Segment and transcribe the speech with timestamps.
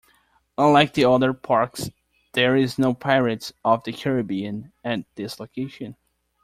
[0.57, 1.91] Unlike the other parks,
[2.33, 5.95] There is no Pirates of the Caribbean at this location.